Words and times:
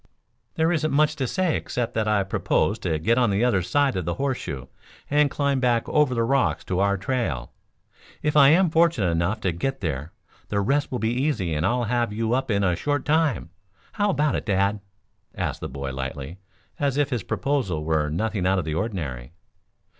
"There 0.55 0.71
isn't 0.71 0.89
much 0.91 1.15
to 1.17 1.27
say, 1.27 1.55
except 1.55 1.93
that 1.93 2.07
I 2.07 2.23
propose 2.23 2.79
to 2.79 2.97
get 2.97 3.19
on 3.19 3.29
the 3.29 3.45
other 3.45 3.61
side 3.61 3.95
of 3.95 4.03
the 4.03 4.15
horseshoe 4.15 4.65
and 5.11 5.29
climb 5.29 5.59
back 5.59 5.87
over 5.87 6.15
the 6.15 6.23
rocks 6.23 6.63
to 6.63 6.79
our 6.79 6.97
trail. 6.97 7.51
If 8.23 8.35
I 8.35 8.49
am 8.49 8.71
fortunate 8.71 9.11
enough 9.11 9.41
to 9.41 9.51
get 9.51 9.79
there 9.79 10.11
the 10.49 10.59
rest 10.59 10.91
will 10.91 10.97
be 10.97 11.13
easy 11.13 11.53
and 11.53 11.63
I'll 11.67 11.83
have 11.83 12.11
you 12.11 12.33
up 12.33 12.49
in 12.49 12.63
a 12.63 12.75
short 12.75 13.05
time. 13.05 13.51
How 13.91 14.09
about 14.09 14.33
it, 14.35 14.47
Dad?" 14.47 14.79
asked 15.35 15.61
the 15.61 15.69
boy 15.69 15.91
lightly, 15.93 16.39
as 16.79 16.97
if 16.97 17.11
his 17.11 17.21
proposal 17.21 17.83
were 17.83 18.09
nothing 18.09 18.47
out 18.47 18.57
of 18.57 18.65
the 18.65 18.73
ordinary. 18.73 19.33